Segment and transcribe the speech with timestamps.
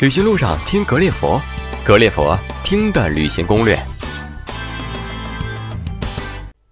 [0.00, 1.38] 旅行路上听格列佛，
[1.84, 3.78] 格列佛听的旅行攻略。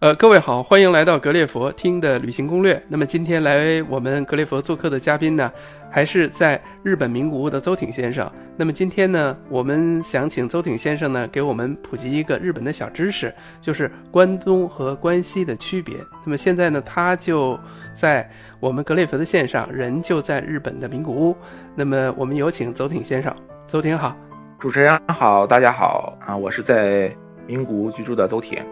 [0.01, 2.81] 呃，各位好，欢迎来到格列佛听的旅行攻略。
[2.87, 5.51] 那么今天来我们格列佛做客的嘉宾呢，
[5.91, 8.31] 还是在日本名古屋的邹挺先生。
[8.57, 15.97] 那么今天呢，我们想请邹挺先生呢，给我们普及一个日本的小知识，就是关东和关西的区别。
[16.25, 17.59] 那么现在呢，他就
[17.93, 18.31] 在
[18.61, 21.37] 我们格列佛的线上，人就在日本的名古屋。
[21.75, 23.35] 那么我们有请邹挺先生。
[23.67, 24.17] 邹挺好，
[24.61, 27.13] 主持人好，大家好啊，我是在
[27.49, 28.65] 名古屋居住的邹挺。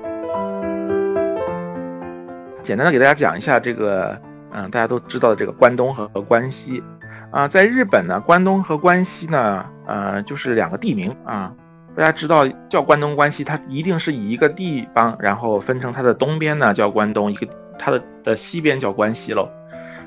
[2.67, 4.21] 简单的给大家讲一下这个，
[4.51, 6.83] 嗯，大家都知道的这个关东和关西，
[7.31, 11.55] 啊，在日本呢，关东和关西呢，呃，就是两个地名啊。
[11.95, 17.47] 大家知道叫关东关西，它一定是以一个地方，然后分成它的东边呢叫关东，一个
[17.79, 19.49] 它的的西边叫关西喽。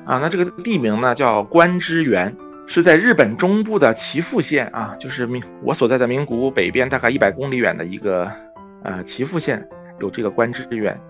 [0.04, 8.30] 啊，那这个地名呢叫关之原，是在日本中部的岐阜县啊，就是名我所在的名古屋北边大概一百公里远的一个
[8.82, 9.66] 呃岐阜县
[9.98, 11.00] 有这个关之原。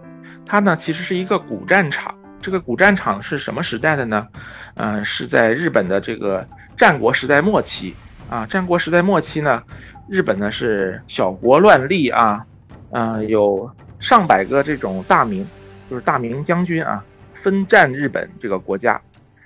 [0.46, 4.26] 它呢其实是一个古战场，这个古战场是什么时代的呢？
[4.74, 7.94] 嗯，是在日本的这个战国时代末期
[8.28, 8.46] 啊。
[8.46, 9.62] 战国时代末期呢，
[10.08, 12.44] 日本呢是小国乱立啊，
[12.90, 15.46] 嗯，有上百个这种大名，
[15.88, 19.00] 就是大名将军啊，分占日本这个国家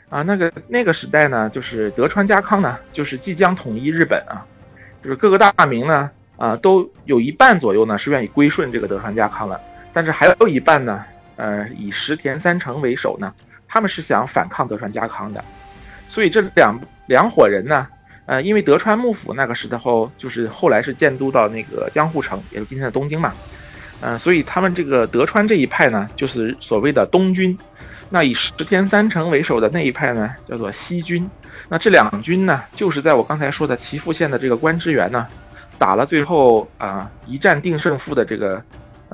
[0.09, 0.23] 啊。
[0.23, 4.47] 那个那个时代呢，就是德川家康呢，就是即将统一日本啊，
[5.03, 9.61] 就是各个大名呢啊，都有一半左右呢是愿意归顺这个德川家康的。
[9.95, 11.05] 但是还有一半呢，
[11.37, 13.33] 呃，以石田三成为首呢，
[13.69, 15.43] 他们是想反抗德川家康的，
[16.09, 17.87] 所以这两两伙人呢，
[18.27, 23.33] 呃，因为德川幕府那个时候就是后来是建都到那个江户城，也就是今天的东京嘛，
[24.01, 27.57] 嗯，所以他们这个德川这一派呢，就是所谓的东军，
[28.11, 31.31] 那以石田三成为首的那一派呢，叫做西军，
[31.69, 35.29] 那这两军呢，就是在我刚才说的岐阜县的这个关之原呢，
[35.79, 38.61] 打了最后啊一战定胜负的这个。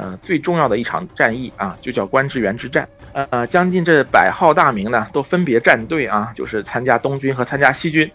[0.01, 2.89] 呃，最重要的一场战役啊，就叫关之原之战。
[3.13, 8.11] 呃，将近这百号大名呢，都分别站队啊，就是参加东军和参加西军。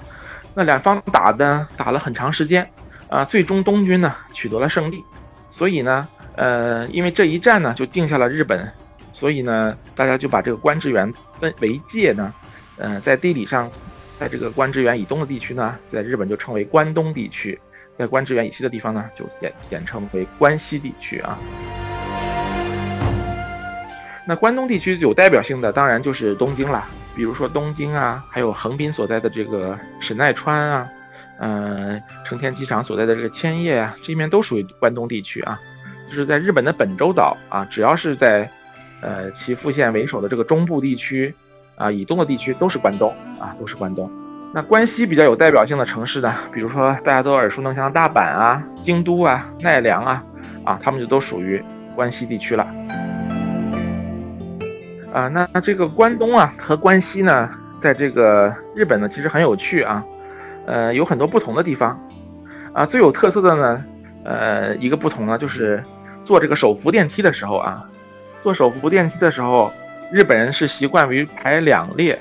[0.55, 2.67] 那两方打的打了很长时间
[3.07, 5.03] 啊，最终东军呢取得了胜利。
[5.51, 8.67] 所以呢，呃，因为这一战呢就定下了日本，
[9.13, 12.33] 所以呢，大家就把这个关之原分为界呢，
[12.77, 13.69] 呃，在地理上，
[14.15, 17.59] 在这个关之原以东的地区呢，在日本就称为关东地区。
[17.93, 21.37] 在关之原以西的地方呢，就简简称为关西地区啊。
[24.27, 30.87] 那关东地区有代表性的，当然就是东京啦，比如说东京啊，还有横滨所在的这个神奈川啊，
[31.39, 35.59] 嗯，成田机场所在的这个千叶啊，这面都属于关东地区啊。
[36.09, 38.49] 就是在日本的本州岛啊，只要是在
[39.01, 41.35] 呃岐阜县为首的这个中部地区
[41.75, 44.11] 啊，以东的地区都是关东啊，都是关东。
[44.53, 50.23] 那关西比较有代表性的城市呢，比如说大家都耳熟能详的大阪啊、京都啊、奈良啊，
[50.63, 51.63] 啊，他们就都属于
[51.95, 52.65] 关西地区了。
[55.15, 57.49] 啊，那这个关东啊和关西呢，
[57.79, 60.03] 在这个日本呢，其实很有趣啊，
[60.65, 61.97] 呃，有很多不同的地方。
[62.73, 63.85] 啊，最有特色的呢，
[64.25, 65.81] 呃，一个不同呢，就是
[66.25, 67.85] 坐这个手扶电梯的时候啊，
[68.41, 69.71] 坐手扶电梯的时候，
[70.11, 72.19] 日本人是习惯于排两列。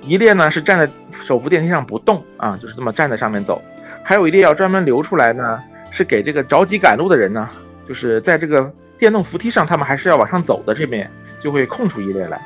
[0.00, 3.60] 一列呢是站在手扶电梯上不动啊，就是这么站在上面走；
[4.02, 7.50] 还有一列要专门留出来呢，是给这个着急赶路的人呢，
[7.86, 11.10] 就是在这个电动扶梯上，他们还是要往上走的，这边
[11.40, 12.40] 就会空出一列来。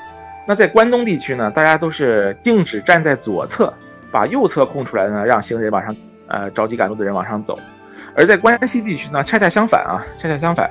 [0.46, 3.72] 那在关东地区呢，大家都是静止站在左侧，
[4.10, 5.94] 把右侧空出来呢，让行人往上，
[6.26, 7.58] 呃，着急赶路的人往上走。
[8.14, 10.70] 而在关西地区呢，恰恰相反啊，恰恰相反，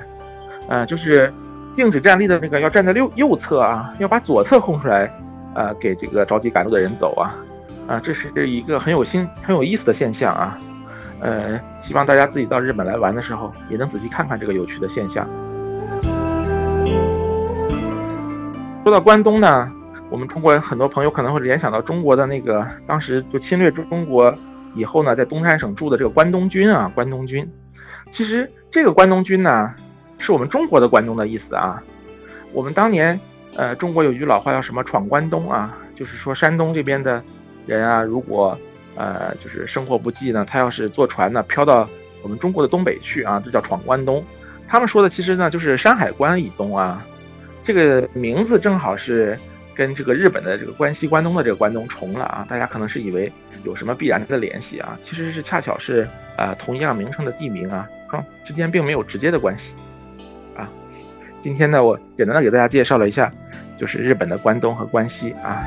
[0.68, 1.32] 呃，就是
[1.72, 5.10] 静止站立的那个要站在右右侧啊，要把左侧空出来。
[5.54, 7.34] 呃，给这个着急赶路的人走啊，
[7.88, 10.56] 啊，这是一个很有新、很有意思的现象啊。
[11.20, 15.28] 呃，希望大家自己到日本来玩的时候，也能仔细看看这个有趣的现象。
[18.88, 19.70] 说到关东呢，
[20.08, 24.34] 我们中国很多朋友可能会联想到中国的那个当时就侵略中国
[24.74, 27.46] 以后呢，在东三省驻的这个关东军啊，关东军。
[28.08, 29.74] 其实这个关东军呢，
[30.16, 31.82] 是我们中国的关东的意思啊。
[32.54, 33.20] 我们当年。
[33.56, 37.20] 呃，中国有句老话叫什么“闯关东”啊，就是说山东这边的
[37.66, 38.56] 人啊，如果
[38.94, 41.88] 呃就是生活不济呢，他要是坐船呢，飘到
[42.22, 44.24] 我们中国的东北去啊，这叫闯关东。
[44.68, 47.04] 他们说的其实呢，就是山海关以东啊，
[47.68, 49.38] 这个名字正好是
[49.74, 52.46] 跟这个日本的这个关西关东的这个关东重了啊。
[52.48, 53.30] 大家可能是以为
[53.62, 57.86] 有什么必然的联系啊，其实是恰巧是啊同一样名称的地名啊，
[58.42, 59.74] 之间并没有直接的关系
[60.56, 60.66] 啊。
[61.42, 63.30] 今天呢，我简单的给大家介绍了一下。
[63.76, 65.62] 就是日本的关东和关西啊。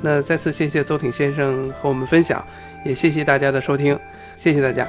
[0.00, 2.42] 那再次谢谢邹挺先生和我们分享，
[2.84, 3.96] 也谢谢大家的收听，
[4.36, 4.88] 谢谢大家。